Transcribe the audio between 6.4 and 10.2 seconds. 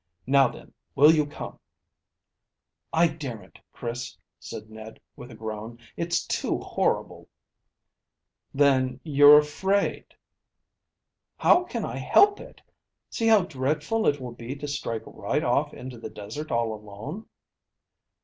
horrible." "Then you're afraid?"